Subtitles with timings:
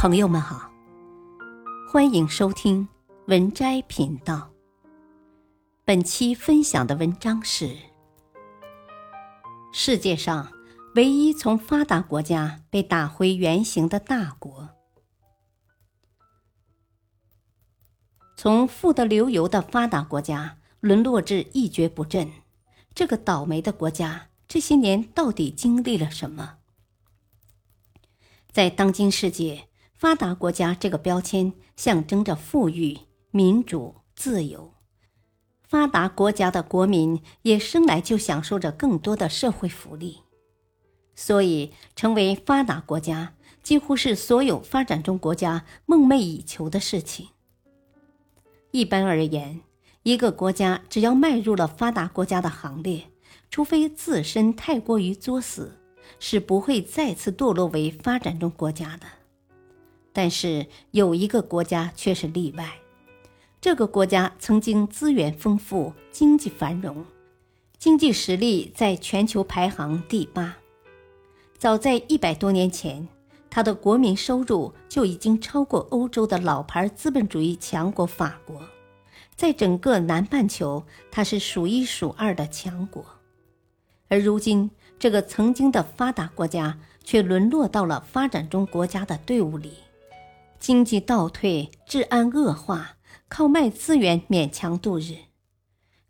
[0.00, 0.72] 朋友们好，
[1.92, 2.88] 欢迎收听
[3.26, 4.50] 文摘频道。
[5.84, 7.76] 本期分享的文章是：
[9.74, 10.50] 世界上
[10.94, 14.70] 唯一从发达国家被打回原形的大国，
[18.38, 22.32] 从富得流油的发达国家沦落至一蹶不振，
[22.94, 26.56] 这个倒霉的国家这些年到底经历了什么？
[28.50, 29.66] 在当今世界。
[30.00, 33.00] 发达国家这个标签象征着富裕、
[33.30, 34.72] 民主、自由。
[35.68, 40.20] 发达国家的国民也生来就享受着更多的社会福利，
[41.14, 47.28] 所以成为发达国家几乎是所有发展中国家梦寐以求的事情。
[48.70, 49.60] 一般而言，
[50.02, 53.10] 一个国家只要迈入了发达国家的行列，
[53.50, 55.78] 除非自身太过于作死，
[56.18, 59.06] 是不会再次堕落为发展中国家的。
[60.22, 62.74] 但是有一个国家却是例外，
[63.58, 67.06] 这个国家曾经资源丰富、经济繁荣，
[67.78, 70.58] 经济实力在全球排行第八。
[71.56, 73.08] 早在一百多年前，
[73.48, 78.60] 它的国民收入就已经超过欧洲的老牌资本主义强国法国，
[79.34, 83.02] 在整个南半球，它是数一数二的强国。
[84.08, 89.72] 而如今，这个曾经的发达国家却沦落到了发展中国家的队伍里。
[90.60, 95.14] 经济倒退，治安恶化，靠卖资源勉强度日。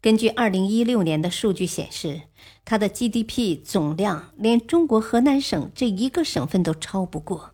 [0.00, 2.22] 根据二零一六年的数据显示，
[2.64, 7.52] 它的 GDP 总量连中国河南省这一个省份都超不过。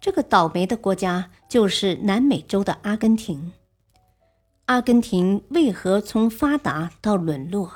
[0.00, 3.52] 这个倒霉的国家就是南美洲的阿根廷。
[4.64, 7.70] 阿根廷为何从发达到沦落？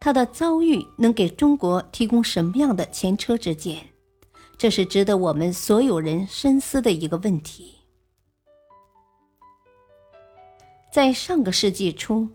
[0.00, 3.90] 它的遭遇能给中国提供什么样的前车之鉴？
[4.56, 7.74] 这是值得我们所有人深思的一个问题。
[10.92, 12.28] 在上个世纪初，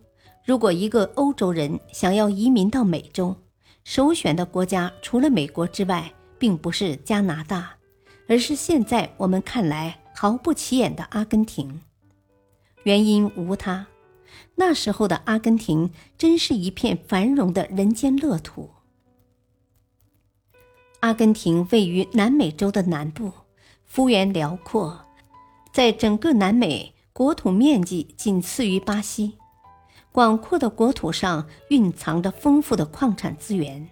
[0.45, 3.35] 如果一个欧洲人想要移民到美洲，
[3.83, 7.77] 首选的国家除了美国之外，并不是加拿大，
[8.27, 11.81] 而是现在我们看来毫不起眼的阿根廷。
[12.83, 13.87] 原因无他，
[14.55, 18.69] 那时候的阿根廷真是一片繁荣的人间乐土。
[21.01, 23.31] 阿根廷位于南美洲的南部，
[23.85, 25.05] 幅员辽阔，
[25.71, 29.37] 在整个南美国土面积仅次于巴西。
[30.11, 33.87] 广阔的国土上蕴藏着丰富的矿产资源，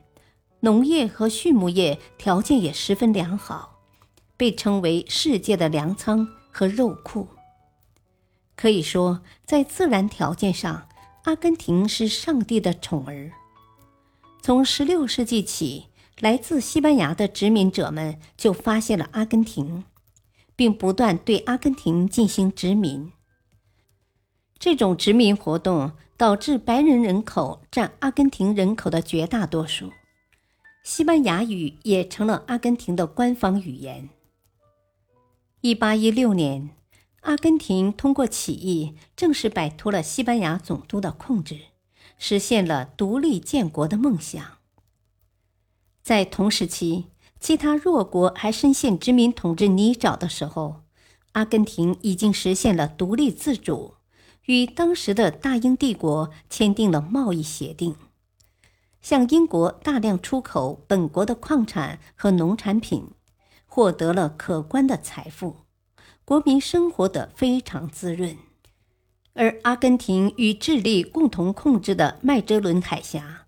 [0.60, 3.80] 农业和畜牧业条件也十分良好，
[4.36, 7.30] 被称为世界的粮仓和肉库。
[8.58, 10.90] 可以说，在自然条件上，
[11.24, 13.32] 阿根廷是上帝的宠儿。
[14.42, 15.86] 从16世纪起。
[16.20, 19.84] 来自西班牙的殖民者们就发现了阿根廷，
[20.56, 23.12] 并不断对阿根廷进行殖民。
[24.58, 29.92] 这种殖民活动导致白人人口占阿根廷人口的绝大多数，
[30.84, 34.10] 西班牙语也成了阿根廷的官方语言。
[35.62, 36.72] 一八一六年，
[37.22, 41.60] 阿根廷通过起义正式摆脱了西班牙总督的控制，
[42.18, 44.57] 实现了独立建国的梦想。
[46.08, 47.08] 在同时期，
[47.38, 50.84] 其他弱国还深陷殖民统治泥沼的时候，
[51.34, 53.96] 阿根廷已经实现了独立自主，
[54.46, 57.98] 与当时的大英帝国签订了贸易协定，
[59.02, 63.10] 向英国大量出口本国的矿产和农产品，
[63.66, 65.58] 获得了可观的财富，
[66.24, 68.38] 国民生活得非常滋润。
[69.34, 73.47] 而阿根廷与智利共同控制的麦哲伦海峡。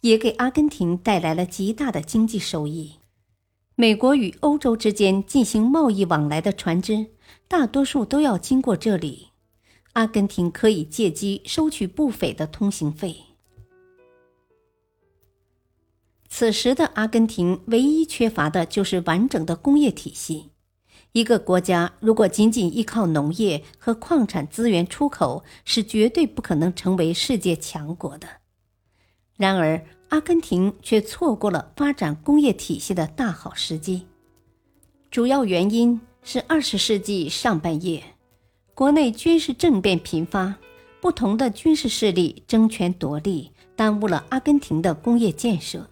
[0.00, 2.94] 也给阿根廷带来了极大的经济收益。
[3.74, 7.06] 美国与欧洲之间进行贸易往来的船只，
[7.46, 9.28] 大多数都要经过这里。
[9.92, 13.16] 阿根廷可以借机收取不菲的通行费。
[16.28, 20.50] 此时的阿根廷唯一缺乏的就是完整的工业体系。
[21.12, 28.28] 一个国家如果仅仅依靠农业和矿产资源出口，是绝对不可能成为世界强国的。
[29.38, 34.06] 然而，阿根廷却错过了发展工业体系的大好时机。
[35.10, 38.02] 主要原因是二十世纪上半叶，
[38.74, 40.56] 国内军事政变频发，
[41.00, 45.88] 不同的军事势力争权夺利，耽误了阿根廷的工业建设。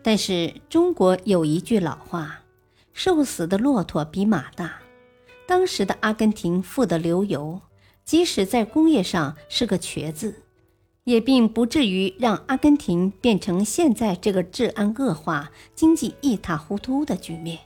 [0.00, 2.44] 但是，中国有一句老话
[2.94, 4.78] ：“瘦死的骆驼比马大。”
[5.44, 7.60] 当时的阿根廷富得流油，
[8.04, 10.42] 即使在工业上是个瘸子。
[11.08, 17.60] 也并不至于让阿根廷变成现在这个治安恶化、经济一塌糊涂的局面，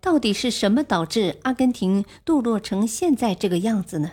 [0.00, 4.12] 到底是什么导致阿根廷堕落成现在这个样子呢？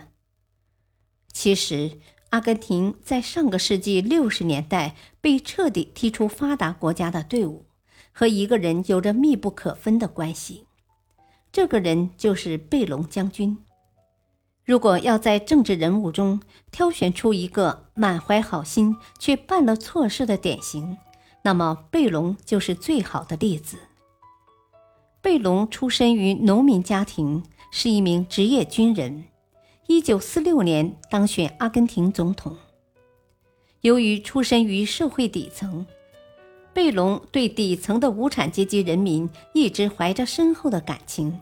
[1.32, 1.92] 其实，
[2.28, 7.64] 阿根廷在上个世纪六十年代被彻底踢出发达国家的队伍，
[8.12, 10.66] 和一个人有着密不可分的关系。
[11.50, 13.56] 这个人就是贝隆将军。
[14.64, 20.96] 如果要在政治人物中挑选出一个满怀好心却办了错事的典型，
[21.42, 23.76] 那么贝隆就是最好的例子。
[25.20, 29.24] 贝隆出身于农民家庭，是一名职业军人。
[29.88, 32.56] 一九四六年当选阿根廷总统。
[33.80, 35.84] 由于出身于社会底层，
[36.72, 41.40] 贝隆对底层的无产阶级人民一直怀着深厚的感情。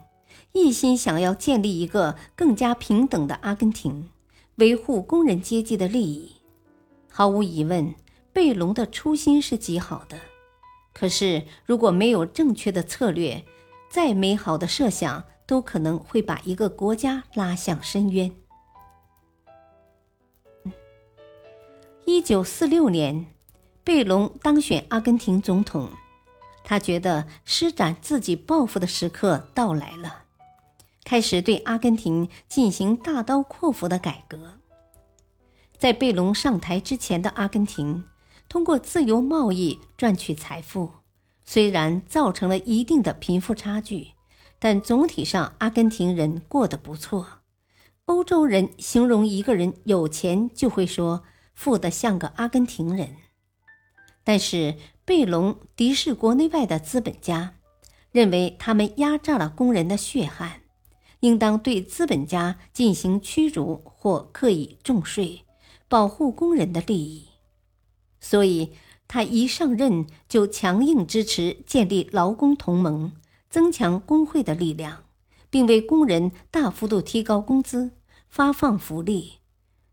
[0.53, 4.11] 一心想要建立一个更加平等的阿根廷，
[4.57, 6.37] 维护工人阶级的利益。
[7.09, 7.95] 毫无疑问，
[8.33, 10.19] 贝隆的初心是极好的。
[10.93, 13.45] 可是，如果没有正确的策略，
[13.89, 18.33] 再美好的设想都可能会把一个国家拉向深渊。
[22.05, 23.27] 一九四六年，
[23.85, 25.91] 贝隆当选阿根廷总统，
[26.65, 30.25] 他觉得施展自己抱负的时刻到来了。
[31.11, 34.61] 开始对阿根廷进行大刀阔斧的改革。
[35.77, 38.05] 在贝隆上台之前的阿根廷，
[38.49, 40.89] 通过自由贸易赚取财富，
[41.45, 44.13] 虽然造成了一定的贫富差距，
[44.61, 47.27] 但总体上阿根廷人过得不错。
[48.05, 51.25] 欧洲人形容一个人有钱，就会说
[51.55, 53.17] 富得像个阿根廷人。
[54.23, 57.55] 但是贝隆敌视国内外的资本家，
[58.13, 60.60] 认为他们压榨了工人的血汗。
[61.21, 65.45] 应当对资本家进行驱逐或刻意重税，
[65.89, 67.29] 保护工人的利益。
[68.21, 68.73] 所以，
[69.09, 73.13] 他一上任就强硬支持建立劳工同盟，
[73.49, 75.05] 增强工会的力量，
[75.49, 77.93] 并为工人大幅度提高工资、
[78.29, 79.39] 发放福利。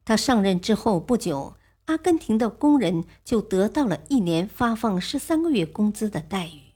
[0.05, 6.73] 他上任之后不久，阿根廷的工人就得到了一年发放十三个月工资的待遇。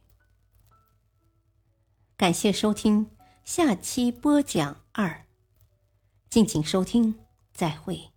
[2.18, 3.08] 感谢收听。
[3.44, 5.26] 下期播讲二，
[6.30, 7.16] 敬请收听，
[7.54, 8.11] 再会。